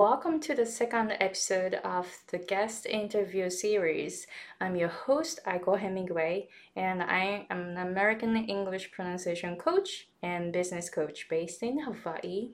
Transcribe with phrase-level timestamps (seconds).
[0.00, 4.26] Welcome to the second episode of the guest interview series.
[4.58, 10.88] I'm your host, Aiko Hemingway, and I am an American English pronunciation coach and business
[10.88, 12.52] coach based in Hawaii.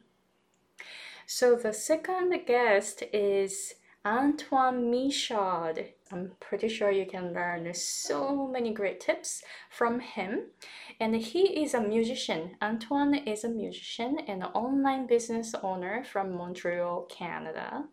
[1.24, 3.74] So, the second guest is
[4.06, 5.84] Antoine Michaud.
[6.12, 10.50] I'm pretty sure you can learn so many great tips from him.
[11.00, 12.52] And he is a musician.
[12.62, 17.86] Antoine is a musician and an online business owner from Montreal, Canada.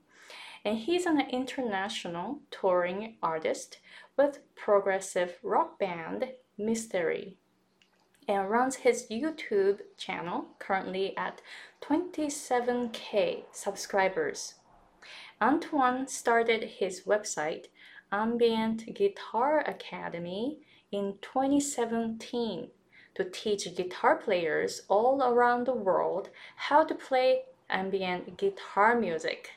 [0.64, 3.80] And he's an international touring artist
[4.16, 6.28] with progressive rock band
[6.60, 7.38] Mystery
[8.28, 11.42] and runs his YouTube channel currently at
[11.82, 14.54] 27k subscribers.
[15.44, 17.66] Antoine started his website,
[18.14, 22.70] Ambient Guitar Academy, in 2017
[23.16, 29.50] to teach guitar players all around the world how to play ambient guitar music.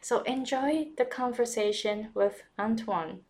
[0.00, 3.20] So enjoy the conversation with Antoine.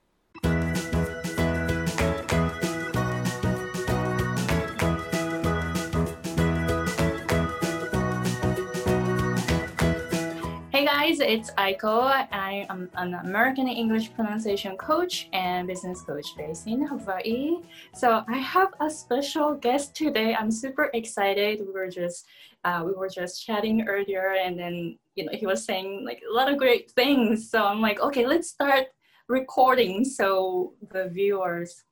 [10.82, 12.26] Hey guys, it's Aiko.
[12.32, 17.58] I am an American English pronunciation coach and business coach based in Hawaii.
[17.94, 20.34] So I have a special guest today.
[20.34, 21.60] I'm super excited.
[21.60, 22.26] We were just
[22.64, 26.34] uh, we were just chatting earlier, and then you know he was saying like a
[26.34, 27.48] lot of great things.
[27.48, 28.86] So I'm like, okay, let's start
[29.28, 31.84] recording so the viewers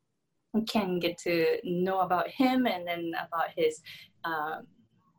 [0.66, 3.82] can get to know about him and then about his
[4.24, 4.66] um,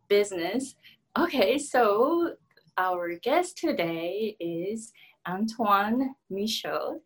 [0.10, 0.76] business.
[1.18, 2.36] Okay, so
[2.78, 4.92] our guest today is
[5.28, 7.00] Antoine Michaud.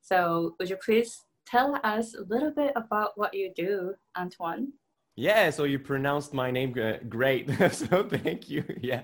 [0.00, 4.72] So would you please tell us a little bit about what you do, Antoine?
[5.16, 6.72] Yeah, so you pronounced my name
[7.08, 7.50] great.
[7.72, 8.64] so thank you.
[8.80, 9.02] Yeah.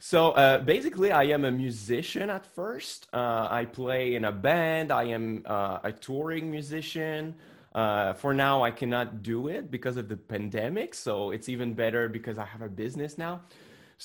[0.00, 3.08] So uh, basically, I am a musician at first.
[3.14, 4.92] Uh, I play in a band.
[4.92, 7.34] I am uh, a touring musician.
[7.74, 10.94] Uh, for now, I cannot do it because of the pandemic.
[10.94, 13.40] So it's even better because I have a business now.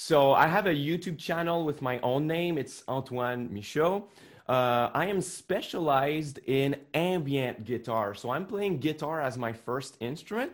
[0.01, 2.57] So I have a YouTube channel with my own name.
[2.57, 4.05] It's Antoine Michaud.
[4.47, 8.13] Uh, I am specialized in ambient guitar.
[8.13, 10.53] So I'm playing guitar as my first instrument,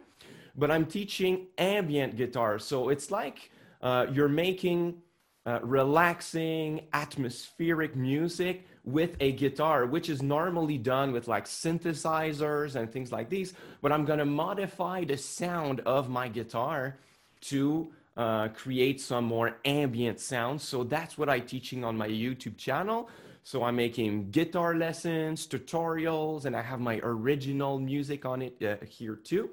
[0.58, 2.58] but I'm teaching ambient guitar.
[2.58, 3.52] So it's like
[3.84, 5.04] uh, you're making
[5.46, 12.92] uh, relaxing, atmospheric music with a guitar, which is normally done with like synthesizers and
[12.92, 13.54] things like these.
[13.84, 16.98] But I'm going to modify the sound of my guitar
[17.42, 20.64] to uh, create some more ambient sounds.
[20.64, 23.10] So that's what I'm teaching on my YouTube channel.
[23.44, 28.84] So I'm making guitar lessons, tutorials, and I have my original music on it uh,
[28.86, 29.52] here too.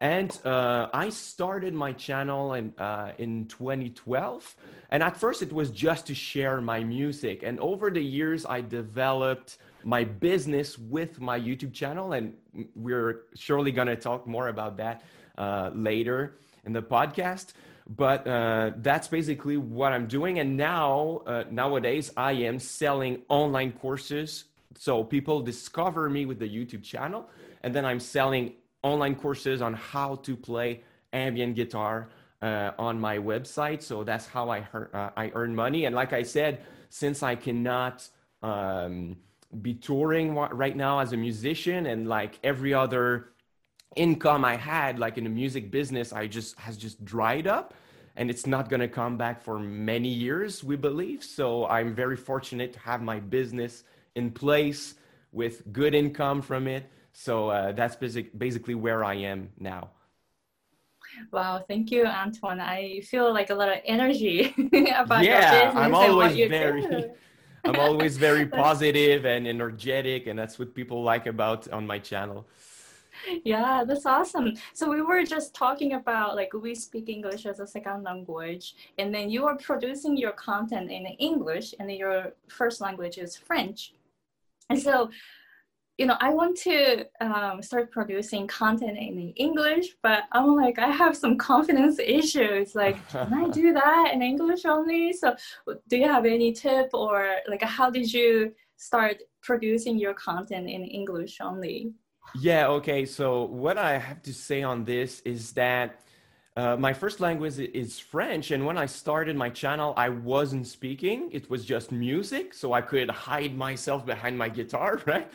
[0.00, 4.56] And uh, I started my channel in, uh, in 2012.
[4.90, 7.42] And at first, it was just to share my music.
[7.42, 12.12] And over the years, I developed my business with my YouTube channel.
[12.12, 12.34] And
[12.74, 15.02] we're surely going to talk more about that
[15.38, 17.54] uh, later in the podcast
[17.88, 20.38] but uh, that's basically what i'm doing.
[20.38, 24.44] And now uh, nowadays i am selling online courses.
[24.78, 27.28] So people discover me with the youtube channel
[27.62, 30.82] and then i'm selling online courses on how to play
[31.12, 32.08] ambient guitar
[32.42, 33.82] uh, on my website.
[33.82, 35.84] So that's how i, uh, I earn money.
[35.84, 38.08] And like i said since i cannot
[38.42, 39.16] um,
[39.62, 43.30] be touring right now as a musician and like every other
[43.94, 47.74] income I had like in the music business I just has just dried up
[48.16, 52.16] and it's not going to come back for many years we believe so I'm very
[52.16, 54.96] fortunate to have my business in place
[55.32, 59.90] with good income from it so uh, that's basic, basically where I am now
[61.32, 62.60] Wow, thank you, Antoine.
[62.60, 64.54] I feel like a lot of energy
[64.94, 67.10] about yeah, your business I'm always very.
[67.64, 72.46] I'm always very positive and energetic, and that's what people like about on my channel
[73.44, 74.54] yeah, that's awesome.
[74.74, 79.14] So we were just talking about like we speak English as a second language, and
[79.14, 83.92] then you are producing your content in English, and your first language is French.
[84.68, 85.10] And so,
[85.98, 90.88] you know, I want to um, start producing content in English, but I'm like, I
[90.88, 92.74] have some confidence issues.
[92.74, 95.12] Like, can I do that in English only?
[95.12, 95.36] So,
[95.88, 100.84] do you have any tip or like, how did you start producing your content in
[100.84, 101.92] English only?
[102.32, 103.06] Yeah, okay.
[103.06, 106.00] So, what I have to say on this is that
[106.56, 108.50] uh, my first language is French.
[108.50, 112.52] And when I started my channel, I wasn't speaking, it was just music.
[112.52, 115.30] So, I could hide myself behind my guitar, right?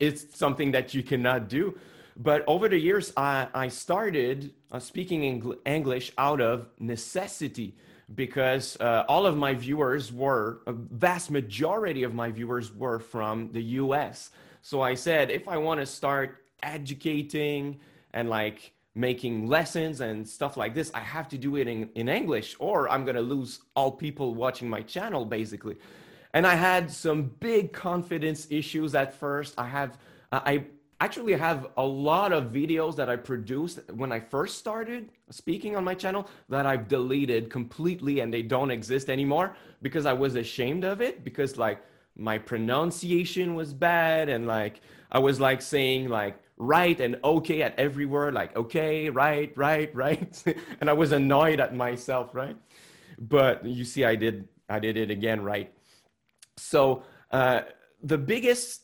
[0.00, 1.78] It's something that you cannot do.
[2.16, 7.74] But over the years, I, I started uh, speaking English out of necessity
[8.14, 13.52] because uh, all of my viewers were a vast majority of my viewers were from
[13.52, 14.30] the US.
[14.66, 17.78] So I said if I want to start educating
[18.12, 22.08] and like making lessons and stuff like this, I have to do it in, in
[22.08, 25.76] English or I'm going to lose all people watching my channel basically.
[26.34, 29.54] And I had some big confidence issues at first.
[29.56, 29.98] I have,
[30.32, 30.64] I
[31.00, 35.84] actually have a lot of videos that I produced when I first started speaking on
[35.84, 40.82] my channel that I've deleted completely and they don't exist anymore because I was ashamed
[40.82, 41.78] of it because like
[42.16, 44.80] my pronunciation was bad and like
[45.10, 49.94] I was like saying like right and okay at every word like okay right right
[49.94, 50.42] right.
[50.80, 52.56] And I was annoyed at myself right?
[53.18, 55.72] But you see I did I did it again right?
[56.56, 57.62] So uh,
[58.02, 58.82] the biggest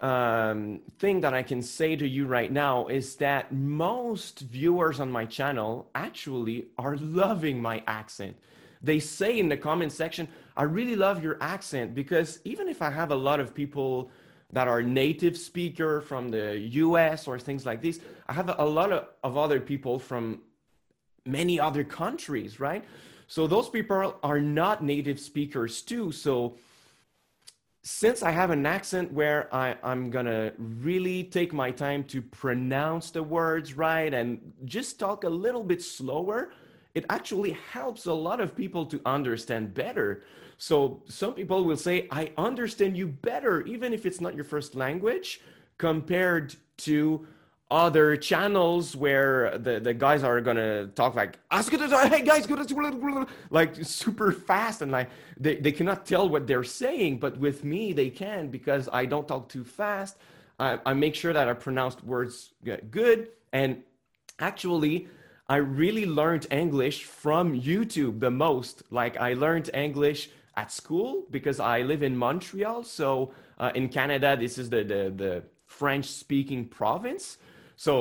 [0.00, 5.10] um, thing that I can say to you right now is that most viewers on
[5.12, 8.36] my channel actually are loving my accent.
[8.82, 12.90] They say in the comment section, I really love your accent because even if I
[12.90, 14.10] have a lot of people
[14.52, 18.92] that are native speaker from the US or things like this, I have a lot
[18.92, 20.42] of, of other people from
[21.24, 22.84] many other countries, right?
[23.28, 26.12] So those people are not native speakers too.
[26.12, 26.56] So
[27.82, 33.10] since I have an accent where I, I'm gonna really take my time to pronounce
[33.10, 36.50] the words right and just talk a little bit slower,
[36.94, 40.22] it actually helps a lot of people to understand better.
[40.58, 44.74] So some people will say, I understand you better, even if it's not your first
[44.74, 45.40] language,
[45.78, 47.26] compared to
[47.72, 52.46] other channels where the, the guys are gonna talk like hey guys
[53.50, 55.08] like super fast and like
[55.40, 59.26] they, they cannot tell what they're saying but with me they can because i don't
[59.26, 60.18] talk too fast
[60.60, 62.52] i, I make sure that i pronounce words
[62.90, 63.82] good and
[64.38, 65.08] actually
[65.54, 68.74] i really learned english from youtube the most.
[69.00, 70.20] Like i learned english
[70.62, 72.78] at school because i live in montreal.
[72.84, 73.08] So
[73.62, 75.32] uh, in canada this is the the, the
[75.66, 77.24] french speaking province.
[77.76, 77.92] So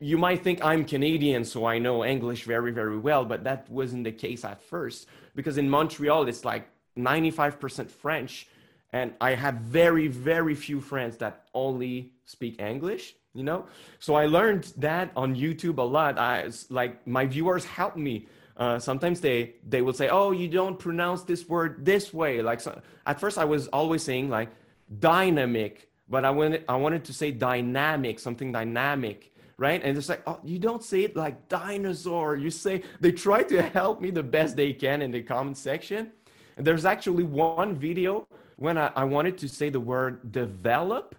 [0.00, 4.04] you might think I'm Canadian, so I know English very, very well, but that wasn't
[4.04, 5.06] the case at first.
[5.34, 6.68] Because in Montreal, it's like
[6.98, 8.48] 95% French.
[8.92, 13.66] And I have very, very few friends that only speak English, you know?
[13.98, 16.18] So I learned that on YouTube a lot.
[16.18, 18.26] I like my viewers help me.
[18.56, 22.60] Uh, sometimes they they will say, "Oh, you don't pronounce this word this way." Like
[22.60, 24.50] so, at first, I was always saying like
[24.98, 29.80] dynamic but I wanted I wanted to say dynamic, something dynamic, right?
[29.82, 32.36] And it's like, oh, you don't say it like dinosaur.
[32.36, 36.10] You say they try to help me the best they can in the comment section.
[36.56, 38.26] And there's actually one video
[38.56, 41.14] when I, I wanted to say the word develop,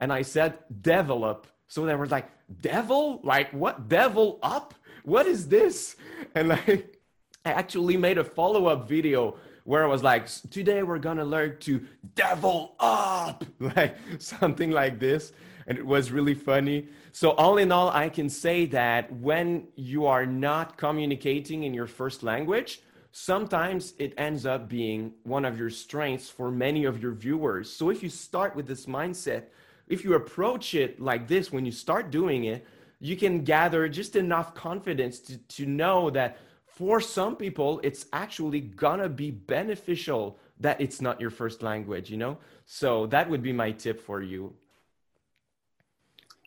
[0.00, 1.48] and I said develop.
[1.68, 2.30] So they were like,
[2.60, 3.20] devil?
[3.22, 3.88] Like what?
[3.88, 4.74] Devil up?
[5.04, 5.96] What is this?
[6.34, 6.96] And like
[7.44, 11.84] I actually made a follow-up video where I was like, today we're gonna learn to
[12.14, 15.32] devil up, like something like this.
[15.68, 16.88] And it was really funny.
[17.12, 21.86] So, all in all, I can say that when you are not communicating in your
[21.86, 27.12] first language, sometimes it ends up being one of your strengths for many of your
[27.12, 27.72] viewers.
[27.72, 29.44] So, if you start with this mindset,
[29.88, 32.66] if you approach it like this when you start doing it,
[32.98, 38.60] you can gather just enough confidence to, to know that for some people, it's actually
[38.60, 42.38] gonna be beneficial that it's not your first language, you know?
[42.64, 44.54] So that would be my tip for you.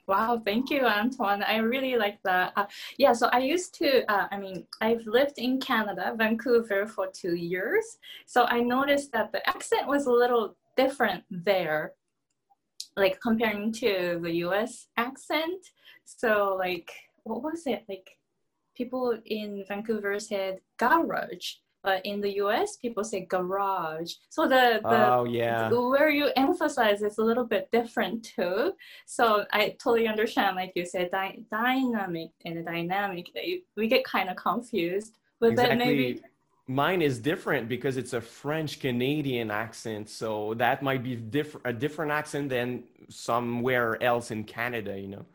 [0.08, 1.44] Wow, thank you, Antoine.
[1.44, 2.54] I really like that.
[2.56, 2.66] Uh,
[2.98, 7.36] yeah, so I used to, uh, I mean, I've lived in Canada, Vancouver for two
[7.36, 8.00] years.
[8.26, 11.94] So I noticed that the accent was a little different there,
[12.98, 15.68] like comparing to the US accent.
[16.06, 16.92] So, like,
[17.24, 17.86] what was it?
[17.88, 18.18] Like,
[18.80, 24.14] people in Vancouver said garage, but in the US, people say garage.
[24.30, 28.74] So the, the oh yeah where you emphasize is a little bit different too.
[29.06, 33.30] So I totally understand, like you said, dy- dynamic and dynamic.
[33.76, 35.78] We get kind of confused with exactly.
[35.78, 36.22] that maybe.
[36.70, 41.74] Mine is different because it's a French Canadian accent, so that might be different a
[41.74, 45.26] different accent than somewhere else in Canada, you know.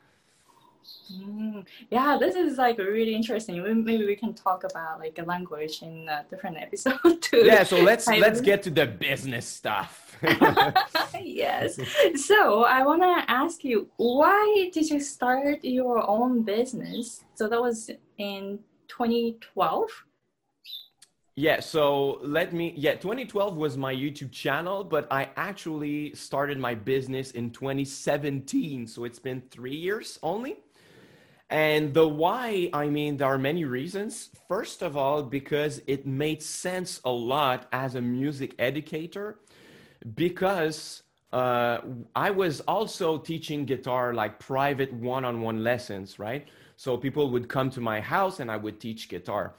[1.12, 3.84] Mm, yeah, this is like really interesting.
[3.84, 7.42] Maybe we can talk about like a language in a different episode too.
[7.44, 10.16] Yeah, so let's let's get to the business stuff.
[11.20, 11.80] yes.
[12.14, 17.24] So I want to ask you, why did you start your own business?
[17.34, 20.04] So that was in 2012.
[21.36, 26.76] Yeah, so let me, yeah, 2012 was my YouTube channel, but I actually started my
[26.76, 28.86] business in 2017.
[28.86, 30.58] So it's been three years only.
[31.50, 34.30] And the why, I mean, there are many reasons.
[34.46, 39.38] First of all, because it made sense a lot as a music educator,
[40.14, 41.78] because uh,
[42.14, 46.46] I was also teaching guitar like private one on one lessons, right?
[46.76, 49.54] So people would come to my house and I would teach guitar.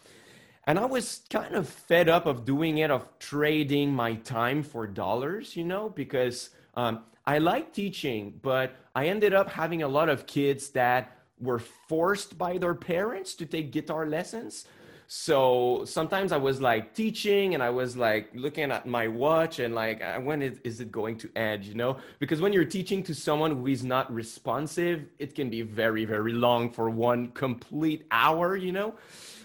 [0.67, 4.87] And I was kind of fed up of doing it, of trading my time for
[4.87, 10.09] dollars, you know, because um, I like teaching, but I ended up having a lot
[10.09, 14.65] of kids that were forced by their parents to take guitar lessons.
[15.07, 19.75] So sometimes I was like teaching and I was like looking at my watch and
[19.75, 21.97] like, uh, when is, is it going to end, you know?
[22.17, 26.33] Because when you're teaching to someone who is not responsive, it can be very, very
[26.33, 28.95] long for one complete hour, you know?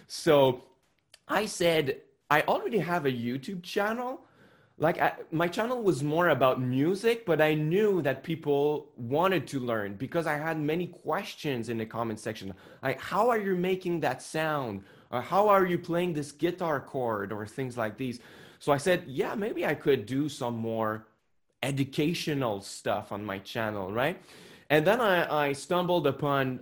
[0.07, 0.62] So
[1.31, 4.21] I said, I already have a YouTube channel.
[4.79, 9.61] Like I, my channel was more about music, but I knew that people wanted to
[9.61, 12.53] learn because I had many questions in the comment section.
[12.83, 14.83] Like, how are you making that sound?
[15.13, 18.21] Or how are you playing this guitar chord or things like these?
[18.59, 21.07] So I said, yeah, maybe I could do some more
[21.63, 24.21] educational stuff on my channel, right?
[24.71, 26.61] And then I, I stumbled upon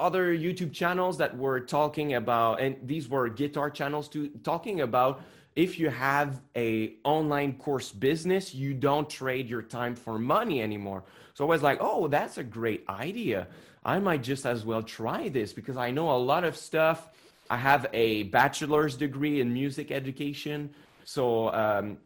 [0.00, 5.22] other YouTube channels that were talking about, and these were guitar channels too, talking about
[5.56, 11.04] if you have a online course business, you don't trade your time for money anymore.
[11.34, 13.48] So I was like, oh, that's a great idea.
[13.84, 17.08] I might just as well try this because I know a lot of stuff
[17.50, 20.70] I have a bachelor's degree in music education.
[21.04, 21.98] So, um,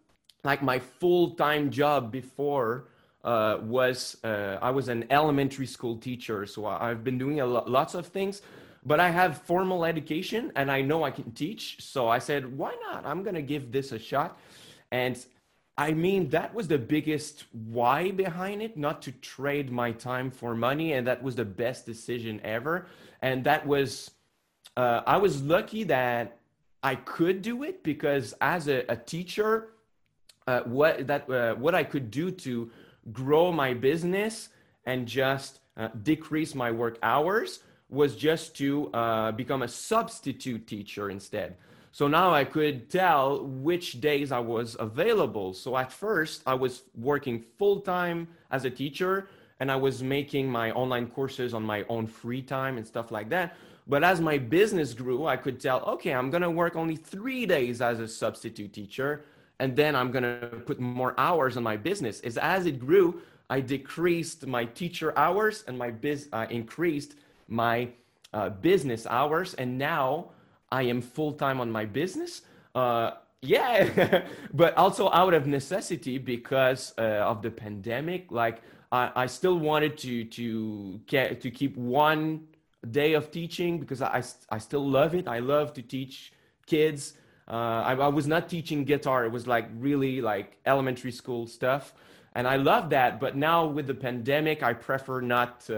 [0.42, 2.88] like my full time job before
[3.24, 6.46] uh, was uh, I was an elementary school teacher.
[6.46, 8.42] So I've been doing a lo- lots of things,
[8.84, 11.78] but I have formal education and I know I can teach.
[11.80, 13.06] So I said, why not?
[13.06, 14.38] I'm gonna give this a shot.
[14.90, 15.24] And
[15.76, 20.54] I mean, that was the biggest why behind it, not to trade my time for
[20.54, 20.92] money.
[20.92, 22.86] And that was the best decision ever.
[23.22, 24.10] And that was
[24.76, 26.38] uh, I was lucky that
[26.82, 29.70] I could do it because as a, a teacher,
[30.46, 32.70] uh, what that uh, what I could do to
[33.12, 34.48] grow my business
[34.86, 41.10] and just uh, decrease my work hours was just to uh, become a substitute teacher
[41.10, 41.56] instead.
[41.92, 45.54] So now I could tell which days I was available.
[45.54, 49.28] So at first, I was working full time as a teacher
[49.60, 53.28] and I was making my online courses on my own free time and stuff like
[53.28, 53.56] that.
[53.86, 57.46] But as my business grew, I could tell, okay, I'm going to work only three
[57.46, 59.24] days as a substitute teacher,
[59.60, 62.20] and then I'm going to put more hours on my business.
[62.20, 67.14] Is as it grew, I decreased my teacher hours and my biz uh, increased
[67.48, 67.88] my
[68.32, 70.30] uh, business hours, and now
[70.72, 72.42] I am full time on my business.
[72.74, 78.32] Uh, yeah, but also out of necessity because uh, of the pandemic.
[78.32, 82.48] Like I, I still wanted to to get to keep one
[82.90, 85.28] day of teaching because I, I still love it.
[85.28, 86.32] I love to teach
[86.66, 87.14] kids.
[87.46, 87.52] Uh,
[87.84, 89.26] I, I, was not teaching guitar.
[89.26, 91.92] It was like really like elementary school stuff.
[92.34, 93.20] And I love that.
[93.20, 95.68] But now with the pandemic, I prefer not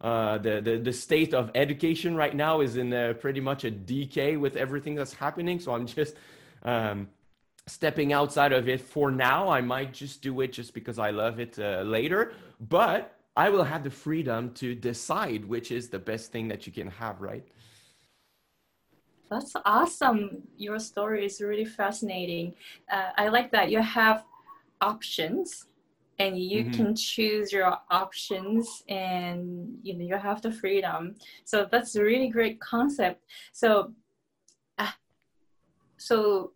[0.00, 3.70] uh, the, the, the state of education right now is in a, pretty much a
[3.70, 5.58] decay with everything that's happening.
[5.58, 6.16] So I'm just
[6.62, 7.08] um,
[7.66, 9.48] stepping outside of it for now.
[9.48, 12.34] I might just do it just because I love it uh, later.
[12.60, 16.72] But I will have the freedom to decide which is the best thing that you
[16.72, 17.46] can have, right?
[19.28, 20.42] That's awesome.
[20.56, 22.54] Your story is really fascinating.
[22.90, 24.24] Uh, I like that you have
[24.80, 25.66] options
[26.18, 26.72] and you mm-hmm.
[26.72, 31.16] can choose your options and you know you have the freedom.
[31.44, 33.24] So that's a really great concept.
[33.52, 33.92] So
[34.78, 34.92] uh,
[35.96, 36.52] so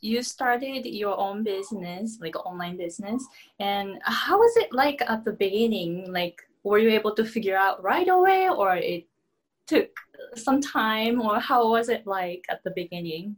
[0.00, 3.24] you started your own business, like online business,
[3.58, 6.10] and how was it like at the beginning?
[6.10, 9.06] Like, were you able to figure out right away, or it
[9.70, 9.90] took
[10.36, 13.36] some time, or how was it like at the beginning?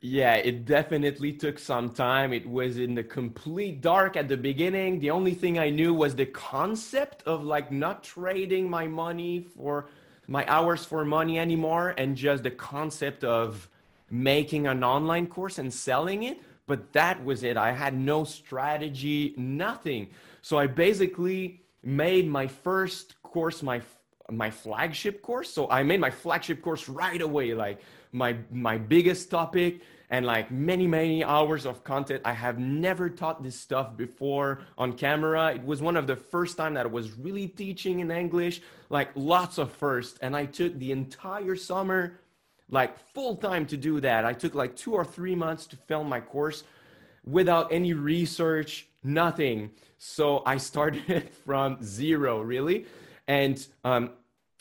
[0.00, 2.32] Yeah, it definitely took some time.
[2.32, 5.00] It was in the complete dark at the beginning.
[5.00, 9.88] The only thing I knew was the concept of like not trading my money for
[10.28, 13.68] my hours for money anymore and just the concept of
[14.10, 17.56] making an online course and selling it, but that was it.
[17.56, 20.10] I had no strategy, nothing.
[20.42, 23.80] So I basically made my first course my
[24.30, 25.50] my flagship course.
[25.50, 27.80] So I made my flagship course right away, like
[28.12, 32.22] my my biggest topic and like many many hours of content.
[32.24, 35.54] I have never taught this stuff before on camera.
[35.54, 39.10] It was one of the first time that I was really teaching in English, like
[39.14, 42.20] lots of first and I took the entire summer
[42.70, 44.24] like full time to do that.
[44.24, 46.64] I took like two or three months to film my course
[47.24, 49.70] without any research, nothing.
[49.98, 52.86] So I started from zero, really.
[53.26, 54.10] And um,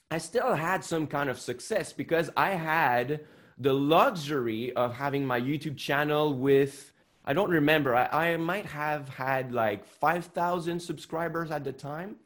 [0.10, 3.22] I still had some kind of success because I had
[3.58, 6.92] the luxury of having my YouTube channel with,
[7.26, 12.18] I don't remember, I, I might have had like 5,000 subscribers at the time.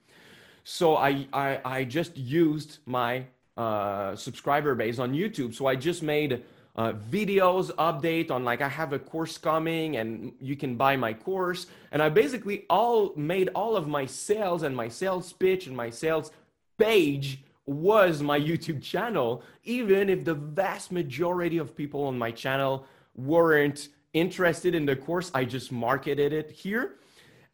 [0.64, 3.26] So I, I, I just used my
[3.56, 5.56] uh, subscriber base on YouTube.
[5.56, 6.44] So I just made
[6.78, 11.14] uh, videos update on like I have a course coming and you can buy my
[11.14, 11.66] course.
[11.92, 15.90] And I basically all made all of my sales and my sales pitch and my
[15.90, 16.32] sales
[16.78, 22.86] page was my YouTube channel, even if the vast majority of people on my channel
[23.16, 25.32] weren't interested in the course.
[25.34, 26.96] I just marketed it here.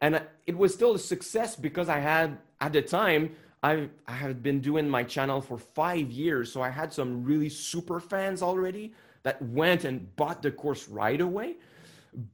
[0.00, 3.30] And it was still a success because I had, at the time,
[3.62, 6.52] I, I had been doing my channel for five years.
[6.52, 8.92] So I had some really super fans already
[9.24, 11.56] that went and bought the course right away.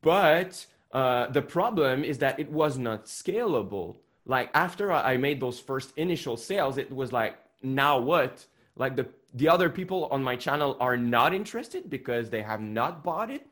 [0.02, 3.96] But uh, the problem is that it was not scalable.
[4.26, 8.46] Like after I made those first initial sales, it was like, now what?
[8.76, 13.04] Like the the other people on my channel are not interested because they have not
[13.04, 13.46] bought it.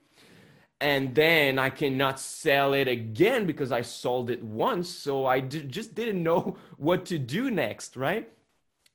[0.80, 4.88] And then I cannot sell it again because I sold it once.
[4.88, 8.28] So I d- just didn't know what to do next, right?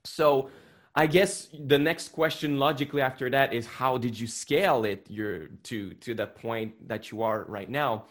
[0.04, 0.50] So
[0.96, 5.48] I guess the next question logically after that is how did you scale it your,
[5.64, 8.06] to, to the point that you are right now?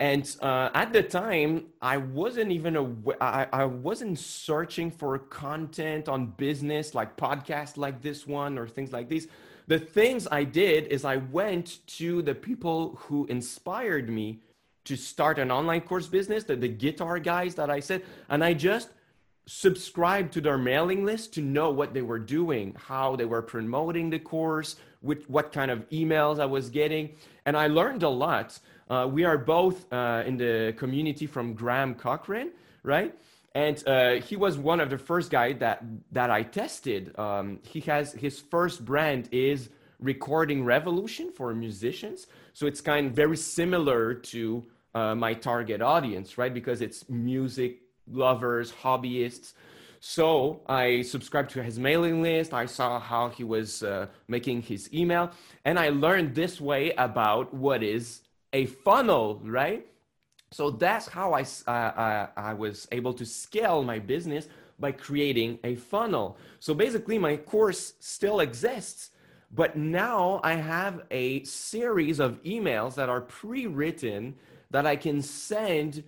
[0.00, 2.84] and uh, at the time i wasn't even a
[3.20, 8.92] I, I wasn't searching for content on business like podcasts like this one or things
[8.92, 9.28] like these
[9.68, 14.40] the things i did is i went to the people who inspired me
[14.84, 18.52] to start an online course business the, the guitar guys that i said and i
[18.52, 18.88] just
[19.46, 24.10] subscribed to their mailing list to know what they were doing how they were promoting
[24.10, 27.10] the course which, what kind of emails i was getting
[27.44, 28.58] and i learned a lot
[28.88, 32.50] uh, we are both uh, in the community from Graham Cochrane,
[32.82, 33.14] right?
[33.54, 35.82] And uh, he was one of the first guys that
[36.12, 37.16] that I tested.
[37.18, 39.70] Um, he has his first brand is
[40.00, 46.36] Recording Revolution for musicians, so it's kind of very similar to uh, my target audience,
[46.36, 46.52] right?
[46.52, 49.52] Because it's music lovers, hobbyists.
[50.00, 52.52] So I subscribed to his mailing list.
[52.52, 55.30] I saw how he was uh, making his email,
[55.64, 58.20] and I learned this way about what is
[58.52, 59.86] a funnel, right?
[60.52, 64.46] So that's how I, uh, I was able to scale my business
[64.78, 66.36] by creating a funnel.
[66.60, 69.10] So basically, my course still exists,
[69.50, 74.36] but now I have a series of emails that are pre written
[74.70, 76.04] that I can send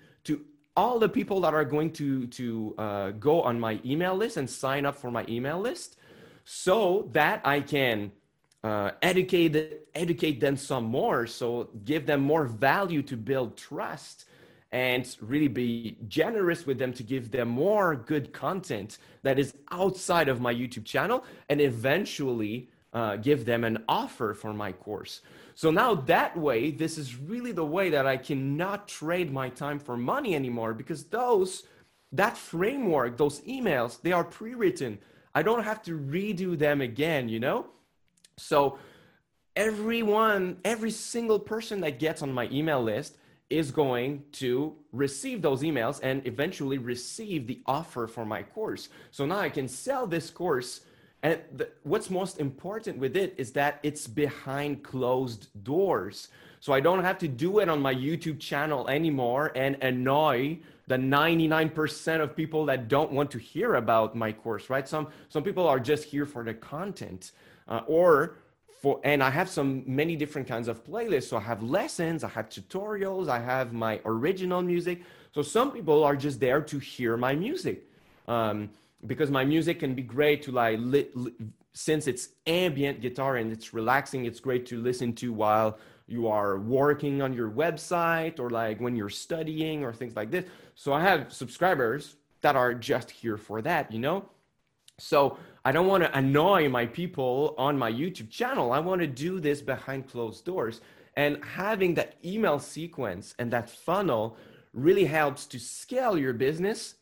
[0.77, 4.49] all the people that are going to, to uh, go on my email list and
[4.49, 5.97] sign up for my email list
[6.45, 8.13] so that I can
[8.63, 9.55] uh, educate
[9.95, 11.27] educate them some more.
[11.27, 14.27] So give them more value to build trust
[14.73, 20.29] and really be generous with them to give them more good content that is outside
[20.29, 25.21] of my youtube channel and eventually uh, give them an offer for my course
[25.57, 29.81] so now that way this is really the way that i cannot trade my time
[29.81, 31.65] for money anymore because those
[32.13, 34.97] that framework those emails they are pre-written
[35.35, 37.67] i don't have to redo them again you know
[38.39, 38.79] so
[39.57, 43.17] everyone, every single person that gets on my email list
[43.49, 48.89] is going to receive those emails and eventually receive the offer for my course.
[49.11, 50.83] So now I can sell this course.
[51.23, 56.29] And the, what's most important with it is that it's behind closed doors.
[56.61, 60.97] So I don't have to do it on my YouTube channel anymore and annoy the
[60.97, 64.87] 99% of people that don't want to hear about my course, right?
[64.87, 67.33] Some some people are just here for the content
[67.69, 68.37] uh, or
[68.81, 72.29] for and i have some many different kinds of playlists so i have lessons i
[72.29, 75.03] have tutorials i have my original music
[75.35, 77.85] so some people are just there to hear my music
[78.29, 78.69] um,
[79.07, 81.33] because my music can be great to like li- li-
[81.73, 86.59] since it's ambient guitar and it's relaxing it's great to listen to while you are
[86.59, 91.01] working on your website or like when you're studying or things like this so i
[91.01, 94.25] have subscribers that are just here for that you know
[94.99, 98.73] so I don't want to annoy my people on my YouTube channel.
[98.73, 100.81] I want to do this behind closed doors.
[101.17, 104.37] And having that email sequence and that funnel
[104.73, 106.96] really helps to scale your business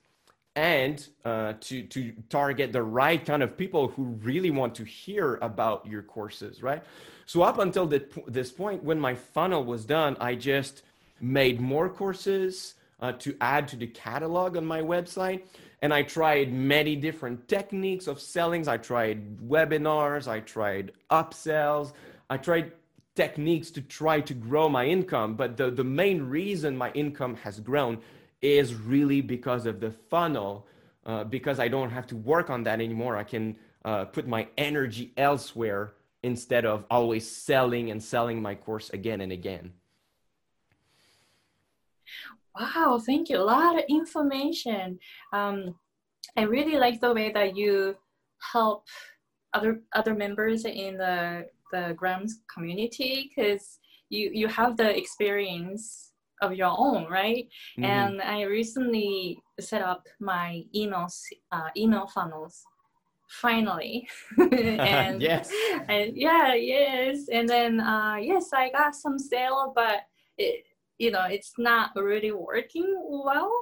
[0.57, 5.37] and uh, to, to target the right kind of people who really want to hear
[5.43, 6.83] about your courses, right?
[7.27, 10.83] So, up until the, this point, when my funnel was done, I just
[11.21, 15.43] made more courses uh, to add to the catalog on my website
[15.85, 18.69] and I tried many different techniques of sellings.
[18.69, 21.93] I tried webinars, I tried upsells,
[22.31, 22.73] I tried
[23.15, 25.35] techniques to try to grow my income.
[25.35, 27.99] But the, the main reason my income has grown
[28.45, 30.67] is really because of the funnel
[31.07, 33.17] uh, because I don't have to work on that anymore.
[33.17, 38.91] I can uh, put my energy elsewhere instead of always selling and selling my course
[38.91, 39.73] again and again.
[42.59, 43.39] Wow, thank you.
[43.39, 44.99] A lot of information.
[45.33, 45.75] Um,
[46.37, 47.97] I really like the way that you
[48.53, 48.85] help
[49.55, 53.79] other other members in the the Graham's community because
[54.11, 56.14] you you have the experience
[56.45, 57.49] of your own, right?
[57.79, 57.85] Mm-hmm.
[57.85, 61.09] And I recently set up my email
[61.53, 62.63] uh, email funnels
[63.29, 64.07] finally
[64.39, 65.51] and yes
[65.89, 70.03] and yeah yes and then uh yes i got some sale but
[70.39, 70.65] it
[70.99, 73.53] you know it's not really working well.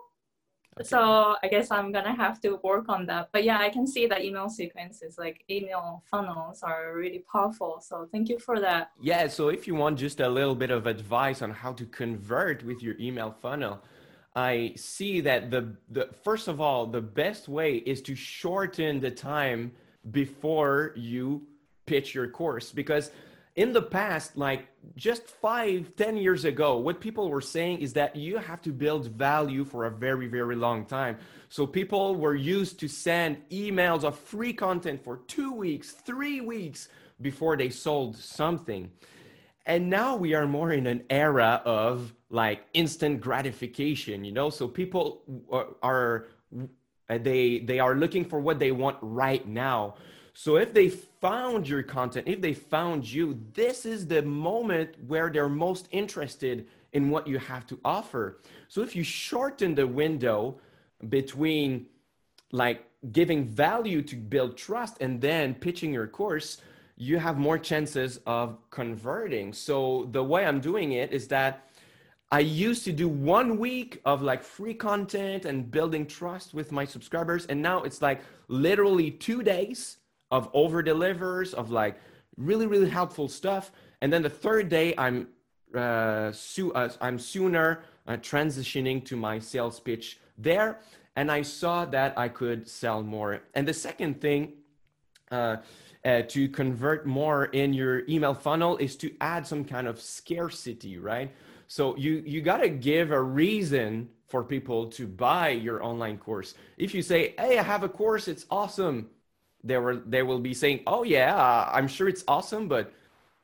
[0.82, 3.28] So i guess i'm gonna have to work on that.
[3.32, 7.80] But yeah i can see that email sequences like email funnels are really powerful.
[7.80, 8.90] So thank you for that.
[9.00, 12.64] Yeah so if you want just a little bit of advice on how to convert
[12.64, 13.82] with your email funnel
[14.34, 19.10] I see that the, the first of all, the best way is to shorten the
[19.10, 19.72] time
[20.10, 21.42] before you
[21.86, 23.10] pitch your course because
[23.54, 28.16] in the past like just five ten years ago what people were saying is that
[28.16, 31.18] you have to build value for a very very long time.
[31.48, 36.88] So people were used to send emails of free content for two weeks three weeks
[37.20, 38.90] before they sold something.
[39.66, 44.48] And now we are more in an era of like instant gratification you know?
[44.48, 46.28] So people uh, are
[47.10, 49.96] uh, they they are looking for what they want right now
[50.34, 55.30] so if they found your content if they found you this is the moment where
[55.30, 60.58] they're most interested in what you have to offer so if you shorten the window
[61.08, 61.86] between
[62.52, 66.58] like giving value to build trust and then pitching your course
[66.96, 71.68] you have more chances of converting so the way i'm doing it is that
[72.32, 76.86] I used to do one week of like free content and building trust with my
[76.86, 77.44] subscribers.
[77.44, 79.98] And now it's like literally two days
[80.32, 82.00] of over delivers of like
[82.36, 83.70] really, really helpful stuff.
[84.00, 85.28] And then the third day, I'm
[85.74, 90.80] uh, su- uh, I'm sooner uh, transitioning to my sales pitch there.
[91.14, 93.42] And I saw that I could sell more.
[93.54, 94.54] And the second thing,
[95.30, 95.56] uh,
[96.04, 100.98] uh, to convert more in your email funnel is to add some kind of scarcity,
[100.98, 101.30] right?
[101.68, 106.54] So you you got to give a reason for people to buy your online course.
[106.76, 109.10] If you say, "Hey, I have a course, it's awesome,"
[109.64, 112.92] they were they will be saying, "Oh yeah, I'm sure it's awesome, but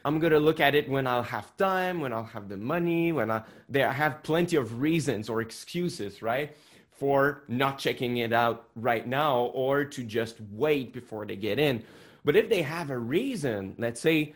[0.04, 3.30] I'm gonna look at it when I'll have time, when I'll have the money, when
[3.30, 6.56] I they have plenty of reasons or excuses, right?"
[6.90, 11.84] For not checking it out right now or to just wait before they get in.
[12.24, 14.34] But if they have a reason, let's say,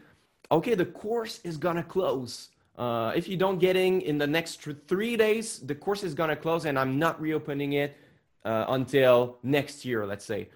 [0.48, 4.62] okay, the course is gonna close uh, if you don't get in in the next
[4.88, 7.96] three days, the course is gonna close, and I'm not reopening it
[8.44, 10.48] uh, until next year, let's say.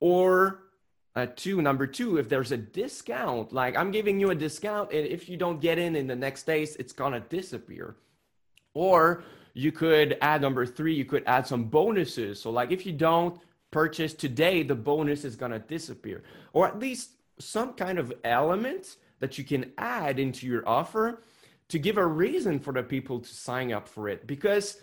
[0.00, 0.63] Or
[1.16, 5.06] uh, two, number two, if there's a discount, like I'm giving you a discount, and
[5.06, 7.96] if you don't get in in the next days, it's gonna disappear.
[8.74, 9.22] Or
[9.52, 12.40] you could add number three, you could add some bonuses.
[12.40, 17.10] So like if you don't purchase today, the bonus is gonna disappear, or at least
[17.38, 21.22] some kind of element that you can add into your offer
[21.68, 24.80] to give a reason for the people to sign up for it because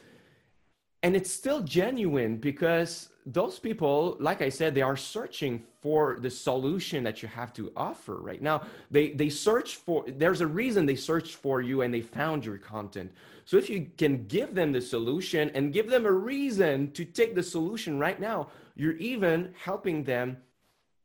[1.03, 6.29] and it's still genuine because those people like i said they are searching for the
[6.29, 8.61] solution that you have to offer right now.
[8.91, 12.59] They they search for there's a reason they searched for you and they found your
[12.59, 13.11] content.
[13.45, 17.33] So if you can give them the solution and give them a reason to take
[17.33, 20.37] the solution right now you're even helping them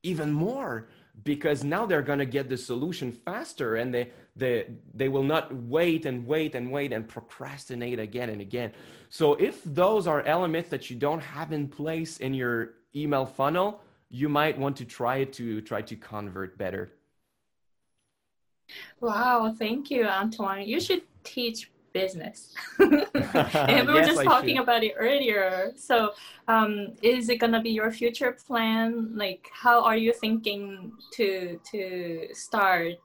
[0.03, 0.89] even more
[1.25, 5.55] because now they're going to get the solution faster and they, they, they will not
[5.55, 8.73] wait and wait and wait and procrastinate again and again.
[9.09, 13.81] So if those are elements that you don't have in place in your email funnel,
[14.11, 16.93] you might want to try to try to convert better.
[19.01, 20.67] Wow, thank you, Antoine.
[20.67, 22.55] You should teach business.
[22.79, 25.73] and we were yes, just talking about it earlier.
[25.77, 26.13] So,
[26.49, 29.11] um, is it gonna be your future plan?
[29.15, 32.99] Like, how are you thinking to to start?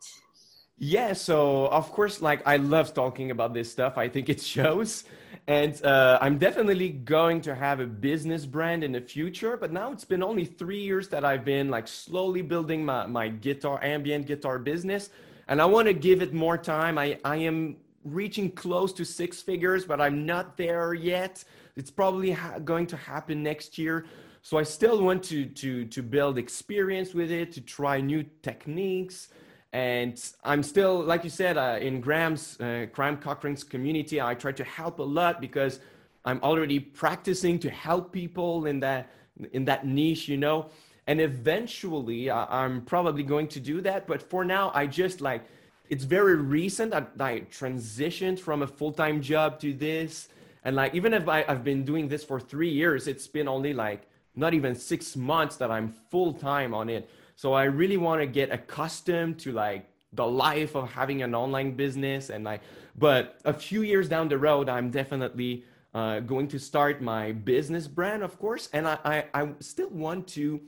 [0.84, 4.00] Yeah, so of course, like I love talking about this stuff.
[4.00, 5.04] I think it shows,
[5.46, 9.58] and uh, I'm definitely going to have a business brand in the future.
[9.58, 13.28] But now it's been only three years that I've been like slowly building my my
[13.30, 15.12] guitar ambient guitar business,
[15.48, 16.98] and I want to give it more time.
[16.98, 21.44] I I am reaching close to six figures, but I'm not there yet.
[21.76, 24.06] It's probably ha- going to happen next year.
[24.42, 29.30] So I still want to to to build experience with it, to try new techniques,
[29.74, 34.20] and I'm still, like you said, uh, in Graham's uh, Graham Cochrane's community.
[34.20, 35.80] I try to help a lot because
[36.26, 39.12] I'm already practicing to help people in that
[39.54, 40.70] in that niche, you know.
[41.08, 44.08] And eventually, I, I'm probably going to do that.
[44.08, 45.46] But for now, I just like
[45.92, 50.30] it's very recent that I transitioned from a full time job to this.
[50.64, 53.74] And like, even if I, I've been doing this for three years, it's been only
[53.74, 57.10] like not even six months that I'm full time on it.
[57.36, 61.72] So I really want to get accustomed to like the life of having an online
[61.72, 62.62] business and like,
[62.98, 67.90] but a few years down the road, I'm definitely uh, going to start my business
[67.90, 68.70] brand, of course.
[68.72, 70.62] And I, I, I still want to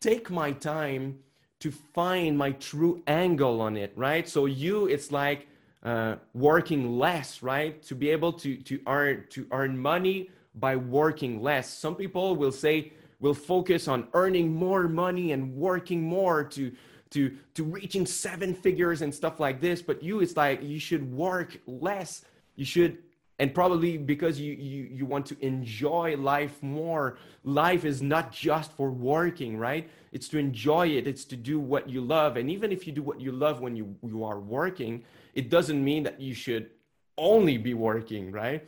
[0.00, 1.20] take my time
[1.62, 4.28] to find my true angle on it, right?
[4.28, 5.46] So you, it's like
[5.84, 7.80] uh, working less, right?
[7.84, 11.72] To be able to to earn to earn money by working less.
[11.72, 16.72] Some people will say will focus on earning more money and working more to
[17.10, 19.80] to to reaching seven figures and stuff like this.
[19.80, 22.24] But you, it's like you should work less.
[22.56, 22.98] You should
[23.42, 28.70] and probably because you, you you want to enjoy life more life is not just
[28.78, 29.90] for working right?
[30.12, 31.08] It's to enjoy it.
[31.08, 32.36] It's to do what you love.
[32.36, 35.02] And even if you do what you love when you you are working
[35.34, 36.70] it doesn't mean that you should
[37.18, 38.60] only be working right?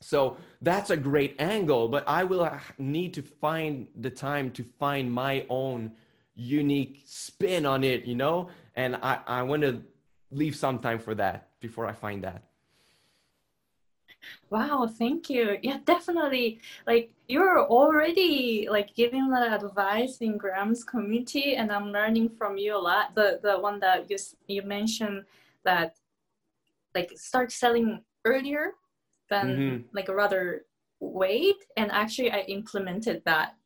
[0.00, 2.44] So that's a great angle but i will
[2.78, 5.92] need to find the time to find my own
[6.34, 8.48] unique spin on it you know?
[8.74, 9.72] And i i want to
[10.32, 12.51] leave some time for that before i find that
[14.50, 15.58] Wow, thank you.
[15.62, 16.60] Yeah, definitely.
[16.86, 22.76] Like you're already like giving the advice in Graham's community, and I'm learning from you
[22.76, 23.14] a lot.
[23.14, 25.24] The the one that you you mentioned
[25.64, 25.96] that
[26.94, 28.74] like start selling earlier
[29.30, 29.96] than mm-hmm.
[29.96, 30.66] like rather
[31.00, 33.56] wait, and actually I implemented that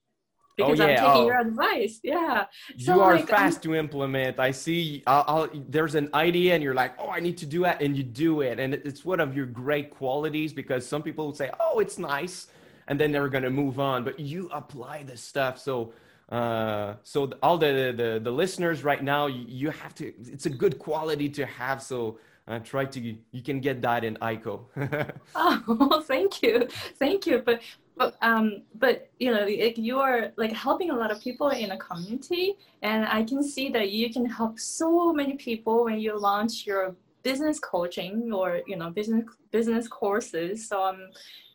[0.57, 0.93] because oh, yeah.
[0.93, 1.27] I'm taking oh.
[1.27, 2.01] your advice.
[2.03, 2.47] Yeah.
[2.79, 3.63] So, you are like, fast I'm...
[3.63, 4.39] to implement.
[4.41, 5.03] I see.
[5.07, 7.97] I'll, I'll, there's an idea, and you're like, "Oh, I need to do that," and
[7.97, 10.53] you do it, and it's one of your great qualities.
[10.53, 12.49] Because some people would say, "Oh, it's nice,"
[12.89, 15.59] and then they're gonna move on, but you apply this stuff.
[15.59, 15.93] So,
[16.31, 20.13] uh, so all the, the the listeners right now, you, you have to.
[20.25, 21.83] It's a good quality to have.
[21.83, 22.19] So.
[22.49, 24.61] Uh, try to you can get that in Aiko.
[25.35, 27.43] oh, thank you, thank you.
[27.45, 27.61] But
[27.97, 31.79] but um but you know you are like helping a lot of people in a
[31.79, 36.67] community and i can see that you can help so many people when you launch
[36.67, 36.95] your
[37.27, 40.69] business coaching or you know business business courses.
[40.69, 41.01] So i'm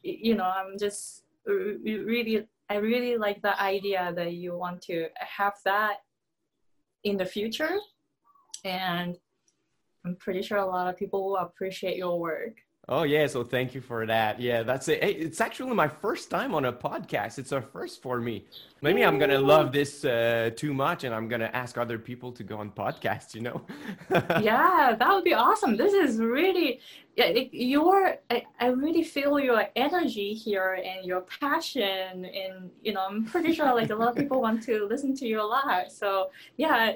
[0.04, 5.56] you know i'm just really i really like the idea that you want to have
[5.64, 5.96] that
[7.06, 7.76] in the future.
[8.66, 9.18] And
[10.04, 12.56] i'm pretty sure a lot of people will appreciate your work
[12.94, 14.42] Oh yeah, so thank you for that.
[14.42, 15.02] Yeah, that's it.
[15.02, 17.40] Hey, it's actually my first time on a podcast.
[17.40, 18.44] It's a first for me.
[18.82, 22.44] Maybe I'm gonna love this uh, too much, and I'm gonna ask other people to
[22.44, 23.34] go on podcasts.
[23.34, 23.62] You know?
[24.42, 25.78] yeah, that would be awesome.
[25.78, 26.82] This is really,
[27.16, 28.18] yeah, your.
[28.30, 33.54] I, I really feel your energy here and your passion, and you know, I'm pretty
[33.54, 35.94] sure like a lot of people want to listen to you a lot.
[35.94, 36.96] So yeah.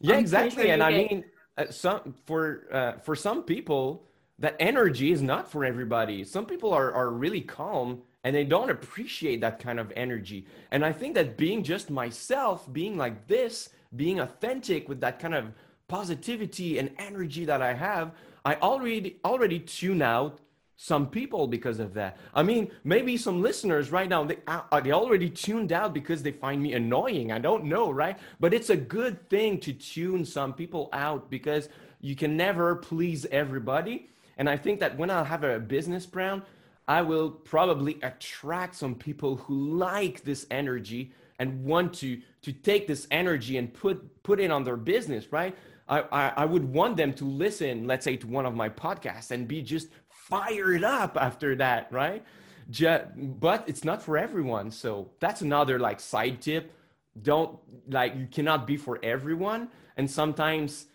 [0.00, 1.24] Yeah, I'm exactly, sure and I mean,
[1.58, 4.07] uh, some for uh, for some people
[4.38, 6.24] that energy is not for everybody.
[6.24, 10.46] Some people are, are really calm and they don't appreciate that kind of energy.
[10.70, 15.34] And I think that being just myself, being like this, being authentic with that kind
[15.34, 15.52] of
[15.88, 18.12] positivity and energy that I have,
[18.44, 20.38] I already already tune out
[20.76, 22.18] some people because of that.
[22.34, 26.30] I mean, maybe some listeners right now they uh, they already tuned out because they
[26.30, 27.32] find me annoying.
[27.32, 28.16] I don't know, right?
[28.38, 31.68] But it's a good thing to tune some people out because
[32.00, 36.42] you can never please everybody and I think that when I'll have a business brand,
[36.86, 42.86] I will probably attract some people who like this energy and want to to take
[42.86, 45.56] this energy and put put it on their business, right?
[45.88, 49.30] I, I, I would want them to listen, let's say, to one of my podcasts
[49.30, 52.22] and be just fired up after that, right?
[52.70, 54.70] Just, but it's not for everyone.
[54.70, 56.72] So that's another like side tip.
[57.20, 59.68] Don't like you cannot be for everyone.
[59.96, 60.86] And sometimes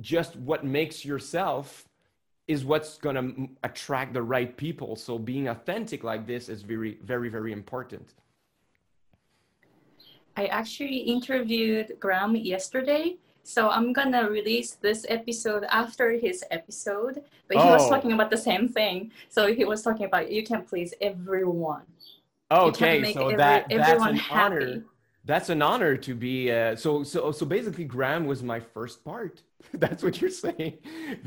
[0.00, 1.88] just what makes yourself
[2.46, 4.96] is what's going to attract the right people.
[4.96, 8.14] So being authentic like this is very, very, very important.
[10.36, 13.16] I actually interviewed Graham yesterday.
[13.44, 17.74] So I'm gonna release this episode after his episode, but he oh.
[17.74, 19.12] was talking about the same thing.
[19.28, 21.82] So he was talking about you can please everyone.
[22.50, 24.54] Okay, so every, that that's an happy.
[24.56, 24.84] honor.
[25.26, 26.50] That's an honor to be.
[26.50, 29.42] Uh, so so so basically, Graham was my first part.
[29.74, 30.78] that's what you're saying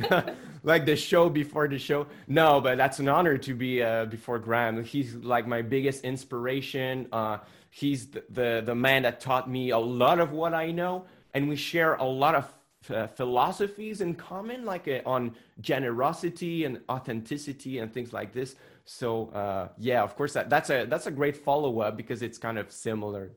[0.63, 4.39] like the show before the show no but that's an honor to be uh, before
[4.39, 7.37] graham he's like my biggest inspiration uh,
[7.69, 11.47] he's the, the, the man that taught me a lot of what i know and
[11.49, 12.53] we share a lot of
[12.89, 18.55] uh, philosophies in common, like uh, on generosity and authenticity and things like this.
[18.85, 22.37] So uh, yeah, of course that, that's a that's a great follow up because it's
[22.37, 23.31] kind of similar.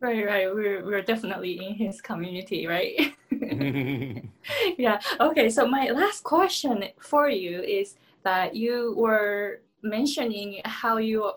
[0.00, 0.54] Right, right.
[0.54, 3.16] We're we're definitely in his community, right?
[4.78, 5.00] yeah.
[5.18, 5.50] Okay.
[5.50, 11.32] So my last question for you is that you were mentioning how you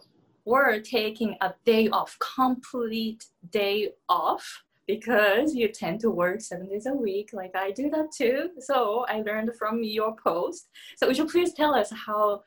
[0.46, 6.86] were taking a day off, complete day off because you tend to work seven days
[6.86, 8.50] a week, like I do that too.
[8.60, 10.70] So I learned from your post.
[10.98, 12.44] So would you please tell us how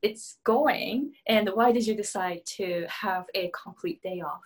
[0.00, 4.42] it's going and why did you decide to have a complete day off?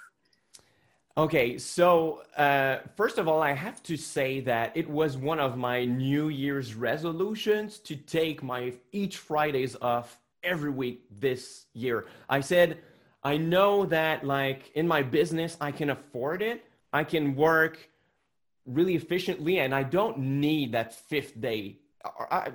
[1.19, 5.57] Okay, so uh, first of all, I have to say that it was one of
[5.57, 12.05] my New Year's resolutions to take my each Fridays off every week this year.
[12.29, 12.81] I said,
[13.25, 17.89] I know that like in my business, I can afford it, I can work
[18.67, 21.79] really efficiently and I don't need that fifth day.
[22.31, 22.51] I,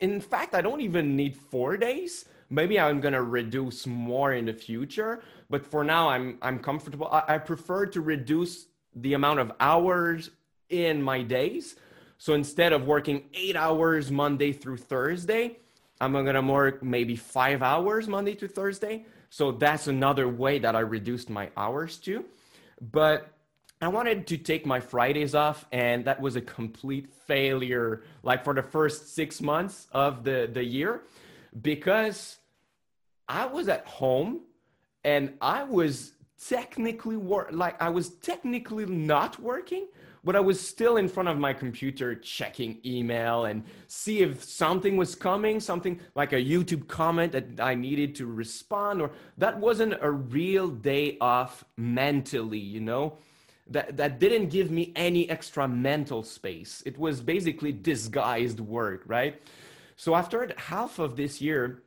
[0.00, 2.24] in fact, I don't even need four days.
[2.50, 7.08] Maybe I'm gonna reduce more in the future, but for now, I'm I'm comfortable.
[7.10, 10.30] I, I prefer to reduce the amount of hours
[10.68, 11.76] in my days.
[12.18, 15.58] So instead of working eight hours Monday through Thursday,
[16.00, 19.06] I'm gonna work maybe five hours Monday to Thursday.
[19.30, 22.24] So that's another way that I reduced my hours too
[22.80, 23.30] But
[23.80, 28.54] I wanted to take my Fridays off, and that was a complete failure, like for
[28.54, 31.02] the first six months of the, the year,
[31.62, 32.38] because
[33.30, 34.40] I was at home
[35.04, 36.14] and I was
[36.48, 39.86] technically work like I was technically not working,
[40.24, 44.96] but I was still in front of my computer checking email and see if something
[44.96, 49.94] was coming, something like a YouTube comment that I needed to respond, or that wasn't
[50.00, 53.18] a real day off mentally, you know
[53.68, 56.82] that, that didn't give me any extra mental space.
[56.84, 59.40] It was basically disguised work, right?
[59.94, 61.84] So after half of this year,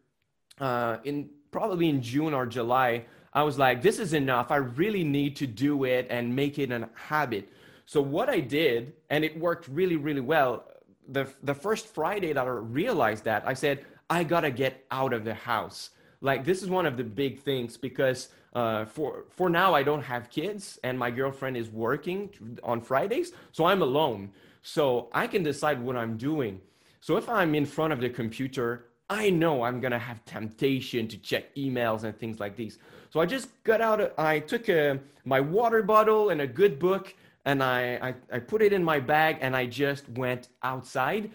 [0.59, 4.51] uh, in probably in June or July, I was like, this is enough.
[4.51, 7.49] I really need to do it and make it a habit.
[7.85, 10.65] So what I did, and it worked really, really well.
[11.09, 15.25] The the first Friday that I realized that, I said, I gotta get out of
[15.25, 15.89] the house.
[16.21, 20.03] Like this is one of the big things because uh, for for now I don't
[20.03, 22.29] have kids and my girlfriend is working
[22.63, 24.31] on Fridays, so I'm alone.
[24.61, 26.61] So I can decide what I'm doing.
[27.01, 31.17] So if I'm in front of the computer, I know I'm gonna have temptation to
[31.17, 32.79] check emails and things like these.
[33.09, 34.13] So I just got out.
[34.17, 37.13] I took a, my water bottle and a good book,
[37.45, 41.31] and I, I I put it in my bag, and I just went outside.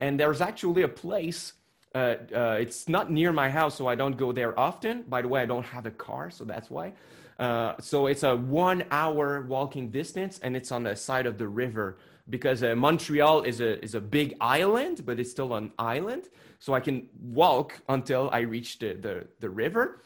[0.00, 1.52] And there's actually a place
[1.94, 5.02] uh, uh, it's not near my house, so I don't go there often.
[5.02, 6.92] By the way, I don't have a car, so that's why.
[7.38, 11.48] Uh, so it's a one hour walking distance and it's on the side of the
[11.48, 11.96] river
[12.30, 16.28] because uh, Montreal is a, is a big island, but it's still an island.
[16.58, 20.02] So I can walk until I reach the, the, the river.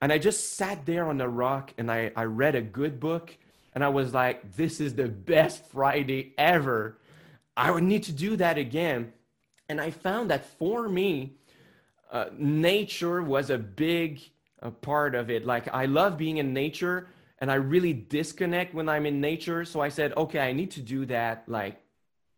[0.00, 3.36] And I just sat there on the rock and I, I read a good book
[3.74, 6.98] and I was like, this is the best Friday ever.
[7.56, 9.12] I would need to do that again.
[9.68, 11.36] And I found that for me,
[12.10, 14.20] uh, nature was a big
[14.60, 15.46] uh, part of it.
[15.46, 17.08] Like I love being in nature
[17.42, 19.64] and I really disconnect when I'm in nature.
[19.64, 21.76] So I said, okay, I need to do that like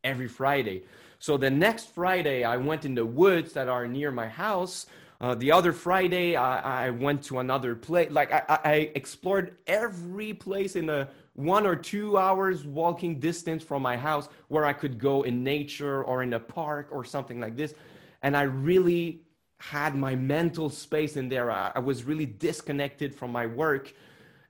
[0.03, 0.85] every Friday.
[1.19, 4.87] So the next Friday, I went in the woods that are near my house.
[5.21, 8.11] Uh, the other Friday, I, I, went to another place.
[8.11, 13.83] Like I, I explored every place in the one or two hours walking distance from
[13.83, 17.57] my house where I could go in nature or in a park or something like
[17.57, 17.75] this.
[18.23, 19.21] And I really
[19.59, 21.51] had my mental space in there.
[21.51, 23.93] I, I was really disconnected from my work.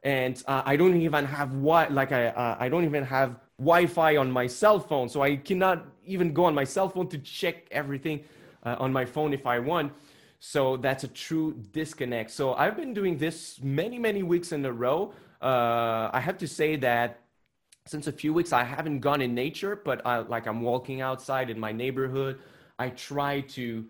[0.04, 4.16] And uh, I don't even have what, like I, uh, I don't even have Wi-Fi
[4.16, 5.08] on my cell phone.
[5.08, 8.20] So I cannot even go on my cell phone to check everything
[8.64, 9.92] uh, on my phone if I want.
[10.40, 12.30] So that's a true disconnect.
[12.30, 15.14] So I've been doing this many, many weeks in a row
[15.44, 17.20] uh, I have to say that
[17.86, 21.50] since a few weeks I haven't gone in nature, but I, like I'm walking outside
[21.50, 22.38] in my neighborhood.
[22.78, 23.84] I try to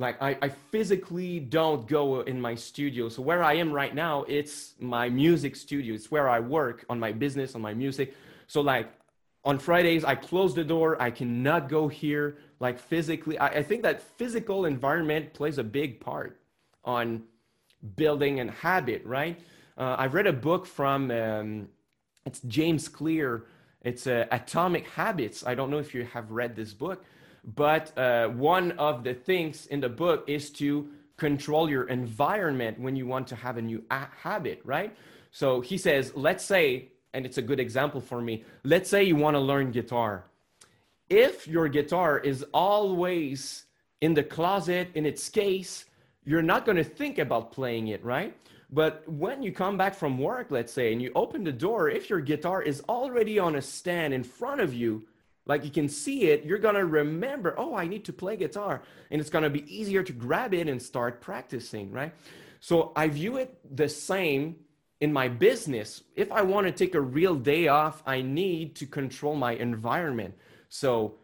[0.00, 3.10] like I, I physically don't go in my studio.
[3.10, 5.94] So where I am right now, it's my music studio.
[5.94, 8.14] It's where I work on my business, on my music.
[8.46, 8.90] So like
[9.44, 11.00] on Fridays, I close the door.
[11.00, 13.38] I cannot go here like physically.
[13.38, 16.40] I, I think that physical environment plays a big part
[16.82, 17.22] on
[17.96, 19.38] building a habit, right?
[19.76, 21.68] Uh, I've read a book from um,
[22.24, 23.44] it's James Clear.
[23.82, 25.46] It's uh, Atomic Habits.
[25.46, 27.04] I don't know if you have read this book,
[27.44, 32.96] but uh, one of the things in the book is to control your environment when
[32.96, 34.96] you want to have a new a- habit, right?
[35.30, 38.44] So he says, let's say and it's a good example for me.
[38.64, 40.24] Let's say you want to learn guitar.
[41.08, 43.64] If your guitar is always
[44.00, 45.86] in the closet in its case,
[46.24, 48.36] you're not going to think about playing it, right?
[48.72, 52.08] But when you come back from work, let's say, and you open the door, if
[52.08, 55.04] your guitar is already on a stand in front of you,
[55.50, 58.82] like you can see it, you're gonna remember, oh, I need to play guitar.
[59.10, 62.12] And it's gonna be easier to grab it and start practicing, right?
[62.60, 64.54] So I view it the same
[65.00, 66.04] in my business.
[66.14, 70.34] If I wanna take a real day off, I need to control my environment.
[70.68, 71.16] So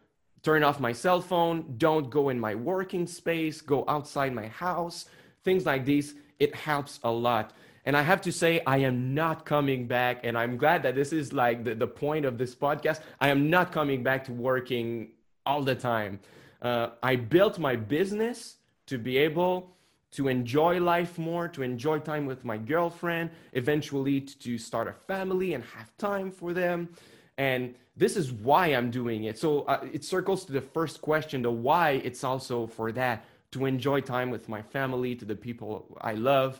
[0.43, 5.05] turn off my cell phone, don't go in my working space, go outside my house,
[5.45, 6.15] things like these.
[6.37, 7.53] It helps a lot.
[7.87, 10.19] And I have to say, I am not coming back.
[10.25, 12.99] And I'm glad that this is like the, the point of this podcast.
[13.21, 15.11] I am not coming back to working
[15.45, 16.19] all the time.
[16.61, 18.57] Uh, I built my business
[18.87, 19.71] to be able
[20.11, 25.53] to enjoy life more, to enjoy time with my girlfriend, eventually to start a family
[25.53, 26.89] and have time for them.
[27.37, 29.39] And this is why I'm doing it.
[29.39, 33.65] So uh, it circles to the first question the why, it's also for that to
[33.65, 36.59] enjoy time with my family, to the people I love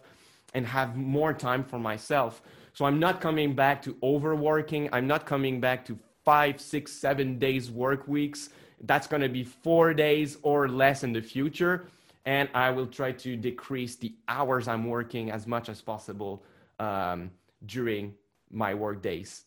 [0.54, 2.42] and have more time for myself.
[2.74, 4.90] So I'm not coming back to overworking.
[4.94, 8.50] I'm not coming back to five, six, seven days work weeks.
[8.82, 11.88] That's going to be four days or less in the future.
[12.26, 16.44] And I will try to decrease the hours I'm working as much as possible
[16.80, 17.32] um,
[17.66, 18.14] during
[18.52, 19.47] my work days.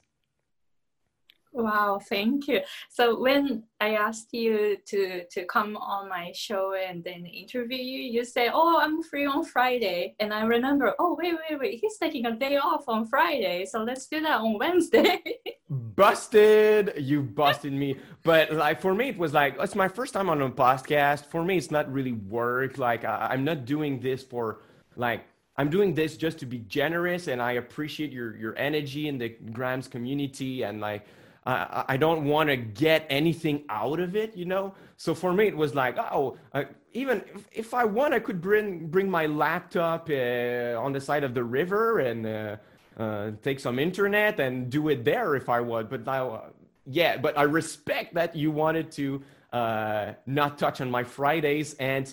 [1.53, 2.61] Wow, thank you.
[2.89, 8.01] So when I asked you to to come on my show and then interview you,
[8.03, 11.99] you say, "Oh, I'm free on Friday," and I remember, "Oh, wait, wait, wait, he's
[11.99, 15.21] taking a day off on Friday, so let's do that on Wednesday."
[15.71, 17.97] busted, you busted me.
[18.23, 21.27] But like for me, it was like it's my first time on a podcast.
[21.27, 22.79] For me, it's not really work.
[22.79, 24.63] Like I, I'm not doing this for
[24.97, 25.25] like
[25.57, 29.29] I'm doing this just to be generous, and I appreciate your your energy in the
[29.29, 31.07] Graham's community and like
[31.47, 34.75] I, don't want to get anything out of it, you know.
[34.97, 38.41] So for me, it was like, oh, uh, even if, if, I want, I could
[38.41, 42.57] bring bring my laptop uh, on the side of the river and uh,
[42.99, 45.89] uh take some internet and do it there if I would.
[45.89, 46.41] But now, uh,
[46.87, 49.23] yeah, but I respect that you wanted to
[49.53, 52.13] uh, not touch on my Fridays, and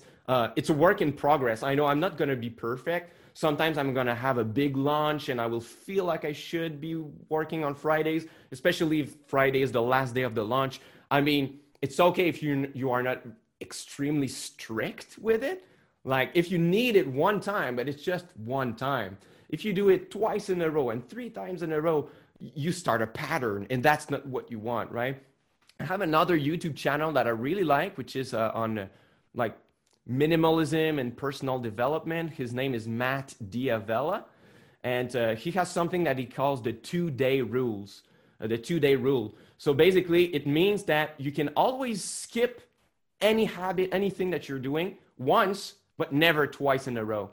[0.56, 1.64] it's a work in progress.
[1.64, 4.76] I know I'm not going to be perfect Sometimes I'm going to have a big
[4.76, 6.96] launch and I will feel like I should be
[7.30, 10.82] working on Fridays, especially if Friday is the last day of the launch.
[11.12, 13.22] I mean, it's okay if you you are not
[13.62, 15.64] extremely strict with it.
[16.04, 19.20] Like if you need it one time, but it's just one time.
[19.50, 22.10] If you do it twice in a row and three times in a row,
[22.40, 25.22] you start a pattern and that's not what you want, right?
[25.80, 28.88] I have another YouTube channel that I really like, which is uh, on uh,
[29.36, 29.56] like
[30.10, 32.32] minimalism and personal development.
[32.32, 34.26] His name is Matt D'Avella,
[34.84, 38.04] And uh, he has something that he calls the two day rules,
[38.40, 39.36] uh, the two day rule.
[39.58, 42.62] So basically, it means that you can always skip
[43.22, 47.32] any habit, anything that you're doing once, but never twice in a row.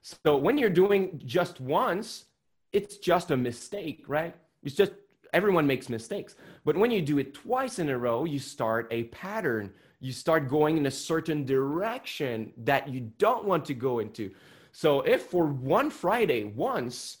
[0.00, 2.26] So when you're doing just once,
[2.72, 4.34] it's just a mistake, right?
[4.62, 4.92] It's just
[5.32, 6.36] everyone makes mistakes.
[6.64, 9.72] But when you do it twice in a row, you start a pattern
[10.04, 14.30] you start going in a certain direction that you don't want to go into.
[14.70, 17.18] So if for one Friday once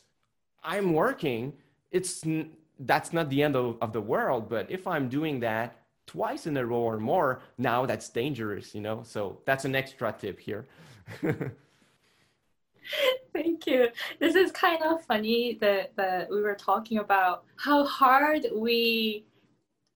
[0.62, 1.54] I'm working,
[1.90, 2.22] it's
[2.78, 4.50] that's not the end of, of the world.
[4.50, 8.82] But if I'm doing that twice in a row or more, now that's dangerous, you
[8.82, 9.02] know.
[9.02, 10.66] So that's an extra tip here.
[13.32, 13.88] Thank you.
[14.20, 19.24] This is kind of funny that, that we were talking about how hard we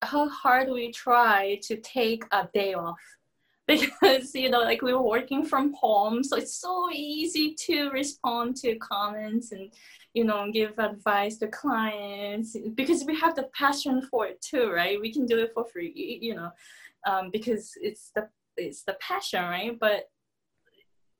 [0.01, 2.99] how hard we try to take a day off.
[3.69, 8.55] Because you know like we were working from home so it's so easy to respond
[8.57, 9.71] to comments and
[10.15, 14.99] you know give advice to clients because we have the passion for it too right?
[14.99, 16.49] We can do it for free you know
[17.05, 18.27] um, because it's the
[18.57, 19.77] it's the passion right?
[19.79, 20.09] But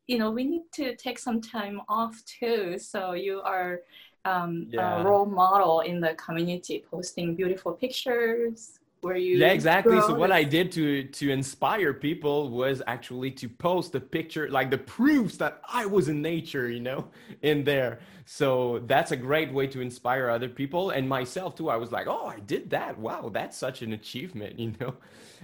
[0.08, 3.82] you know we need to take some time off too so you are
[4.26, 5.02] um, yeah.
[5.02, 9.38] a role model in the community, posting beautiful pictures where you.
[9.38, 10.00] Yeah, exactly.
[10.02, 14.70] So what I did to to inspire people was actually to post the picture, like
[14.70, 17.08] the proofs that I was in nature, you know,
[17.42, 18.00] in there.
[18.26, 21.70] So that's a great way to inspire other people and myself too.
[21.70, 23.00] I was like, oh, I did that.
[23.00, 24.96] Wow, that's such an achievement, you know.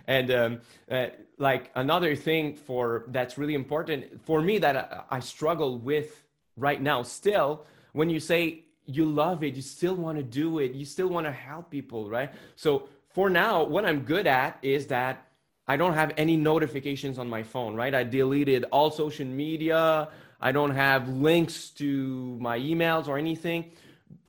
[0.07, 0.61] And um,
[0.91, 1.07] uh,
[1.37, 6.23] like another thing for that's really important for me that I, I struggle with
[6.57, 10.73] right now still when you say you love it, you still want to do it,
[10.73, 12.31] you still want to help people, right?
[12.55, 15.27] So for now, what I'm good at is that
[15.67, 17.93] I don't have any notifications on my phone, right?
[17.93, 20.09] I deleted all social media.
[20.39, 23.71] I don't have links to my emails or anything.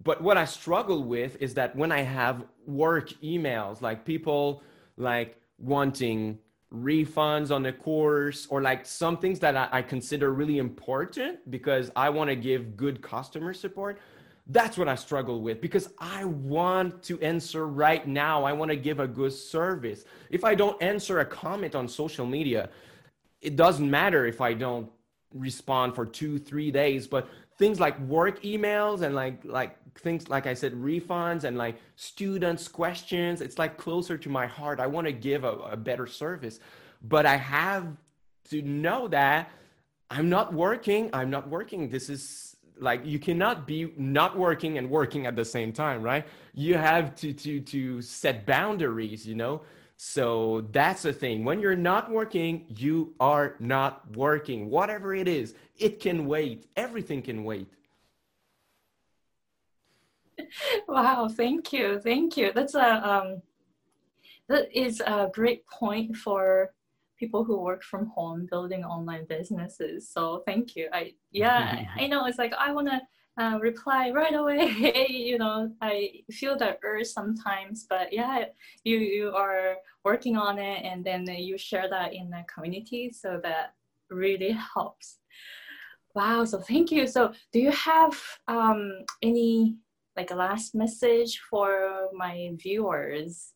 [0.03, 4.63] but what I struggle with is that when I have work emails, like people
[4.97, 6.39] like wanting
[6.73, 11.91] refunds on the course or like some things that I, I consider really important because
[11.97, 13.99] I want to give good customer support.
[14.49, 18.45] That's what I struggle with because I want to answer right now.
[18.45, 20.05] I want to give a good service.
[20.31, 22.71] If I don't answer a comment on social media,
[23.41, 24.89] it doesn't matter if I don't
[25.35, 27.29] respond for two, three days, but
[27.59, 32.69] things like work emails and like like things like I said, refunds and like students'
[32.69, 33.41] questions.
[33.41, 34.79] It's like closer to my heart.
[34.79, 36.61] I want to give a, a better service,
[37.03, 37.89] but I have
[38.51, 39.51] to know that
[40.09, 41.11] I'm not working.
[41.13, 41.89] I'm not working.
[41.89, 42.46] This is
[42.79, 46.27] like you cannot be not working and working at the same time, right?
[46.55, 49.63] You have to to to set boundaries, you know.
[49.97, 51.45] So that's the thing.
[51.45, 54.69] When you're not working, you are not working.
[54.69, 56.67] Whatever it is, it can wait.
[56.77, 57.69] Everything can wait.
[60.89, 61.99] wow, thank you.
[61.99, 62.53] Thank you.
[62.55, 63.43] That's a um
[64.49, 66.73] that is a great point for
[67.19, 70.09] people who work from home building online businesses.
[70.09, 70.89] So thank you.
[70.93, 73.01] I yeah, I know it's like I want to
[73.39, 75.07] uh, reply right away.
[75.09, 78.47] you know, I feel the urge sometimes, but yeah,
[78.85, 83.41] you you are working on it, and then you share that in the community, so
[83.43, 83.75] that
[84.11, 85.19] really helps.
[86.15, 87.07] Wow, so thank you.
[87.07, 89.77] So, do you have um, any
[90.17, 93.53] like a last message for my viewers?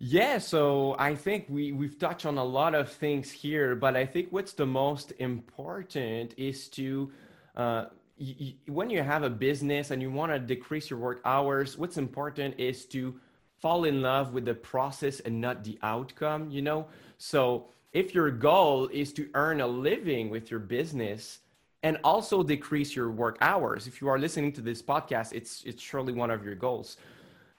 [0.00, 4.06] Yeah, so I think we, we've touched on a lot of things here, but I
[4.06, 7.10] think what's the most important is to,
[7.56, 7.86] uh,
[8.18, 11.76] y- y- when you have a business and you want to decrease your work hours,
[11.76, 13.18] what's important is to
[13.58, 16.86] fall in love with the process and not the outcome, you know?
[17.16, 21.40] So if your goal is to earn a living with your business,
[21.84, 23.86] and also decrease your work hours.
[23.86, 26.96] If you are listening to this podcast, it's it's surely one of your goals.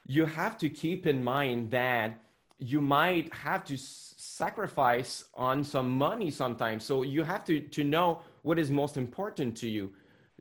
[0.05, 2.19] You have to keep in mind that
[2.59, 6.83] you might have to sacrifice on some money sometimes.
[6.83, 9.91] So you have to to know what is most important to you.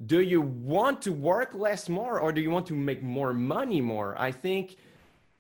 [0.07, 3.81] Do you want to work less more or do you want to make more money
[3.81, 4.15] more?
[4.19, 4.77] I think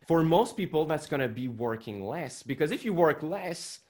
[0.09, 3.81] for most people that's going to be working less because if you work less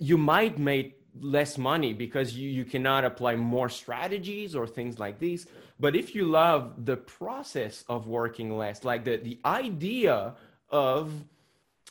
[0.00, 5.18] you might make less money because you, you cannot apply more strategies or things like
[5.18, 5.46] these
[5.80, 10.34] but if you love the process of working less like the, the idea
[10.70, 11.12] of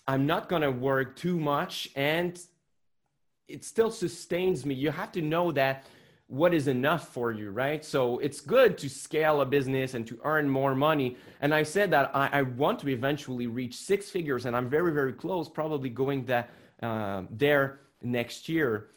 [0.08, 2.40] i'm not going to work too much and
[3.48, 4.76] it still sustains me.
[4.76, 5.86] You have to know that
[6.28, 7.84] what is enough for you right?
[7.86, 11.16] So it's good to scale a business and to earn more money.
[11.40, 14.92] And i said that i, I want to eventually reach six figures and i'm very
[14.92, 16.50] very close probably going that
[16.84, 18.90] uh, there next year.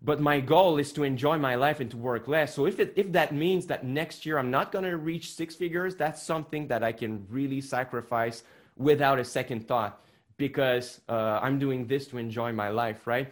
[0.00, 2.54] But my goal is to enjoy my life and to work less.
[2.54, 5.56] So if it, if that means that next year i'm not going to reach six
[5.56, 8.44] figures that's something that i can really sacrifice
[8.76, 10.00] without a second thought
[10.38, 13.28] because uh, i'm doing this to enjoy my life right?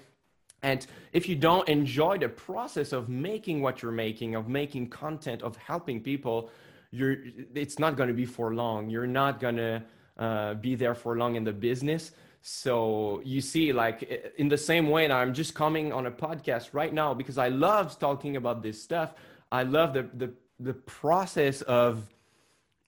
[0.62, 5.42] And if you don't enjoy the process of making what you're making of making content
[5.42, 6.50] of helping people
[6.90, 7.16] you're
[7.54, 8.90] it's not going to be for long.
[8.90, 9.82] You're not going to
[10.18, 12.12] uh, be there for long in the business.
[12.42, 16.70] So you see, like in the same way, and I'm just coming on a podcast
[16.72, 19.14] right now because I love talking about this stuff.
[19.50, 22.04] I love the the the process of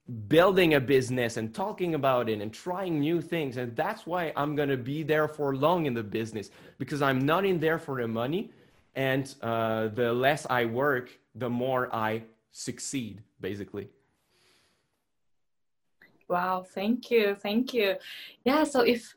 [0.08, 3.58] building a business and talking about it and trying new things.
[3.58, 7.18] And that's why i'm going to be there for long in the business because i'm
[7.18, 8.50] not in there for the money.
[8.94, 13.88] And uh, the less i work the more i succeed basically.
[16.26, 17.96] Wow thank you thank you.
[18.44, 19.14] Yeah so if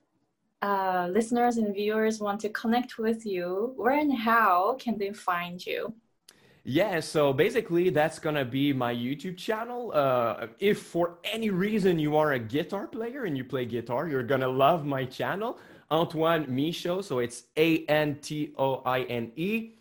[0.62, 5.66] uh, listeners and viewers want to connect with you, where and how can they find
[5.66, 5.92] you?
[6.64, 9.92] Yeah, so basically that's gonna be my YouTube channel.
[9.94, 14.24] Uh, if for any reason you are a guitar player and you play guitar, you're
[14.24, 15.58] gonna love my channel,
[15.90, 17.02] Antoine Michaud.
[17.02, 19.72] So it's A N T O I N E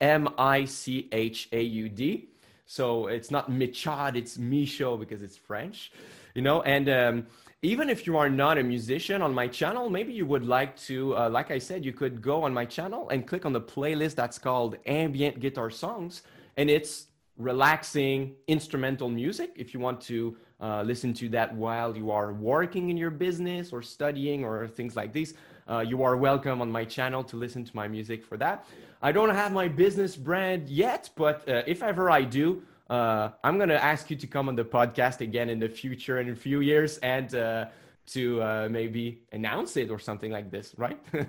[0.00, 2.28] M I C H A U D.
[2.70, 5.90] So it's not Michaud, it's Michaud because it's French,
[6.36, 6.62] you know.
[6.62, 7.26] And um,
[7.62, 11.16] even if you are not a musician on my channel, maybe you would like to,
[11.16, 14.14] uh, like I said, you could go on my channel and click on the playlist
[14.14, 16.22] that's called Ambient Guitar Songs.
[16.56, 17.08] And it's
[17.38, 19.50] relaxing instrumental music.
[19.56, 23.72] If you want to uh, listen to that while you are working in your business
[23.72, 25.34] or studying or things like this,
[25.70, 28.66] uh, you are welcome on my channel to listen to my music for that.
[29.00, 33.56] I don't have my business brand yet, but uh, if ever I do, uh, I'm
[33.56, 36.34] going to ask you to come on the podcast again in the future in a
[36.34, 37.66] few years and uh,
[38.08, 40.98] to uh, maybe announce it or something like this, right?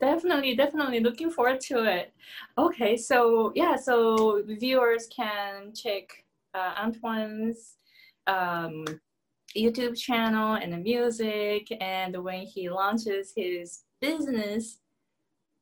[0.00, 2.12] Definitely, definitely looking forward to it.
[2.56, 6.24] Okay, so yeah, so viewers can check
[6.54, 7.74] uh, Antoine's
[8.28, 8.84] um,
[9.56, 14.78] YouTube channel and the music, and when he launches his business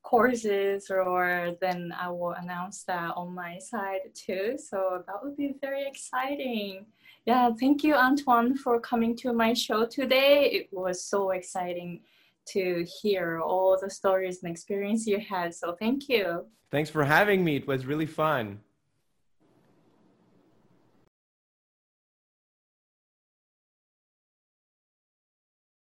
[0.03, 4.57] courses, or then I will announce that on my side too.
[4.57, 6.85] So that would be very exciting.
[7.25, 10.45] Yeah, thank you, Antoine, for coming to my show today.
[10.45, 12.01] It was so exciting
[12.53, 15.53] to hear all the stories and experience you had.
[15.53, 16.45] So thank you.
[16.71, 17.57] Thanks for having me.
[17.57, 18.61] It was really fun.